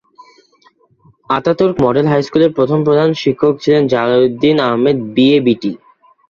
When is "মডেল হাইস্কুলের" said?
1.85-2.51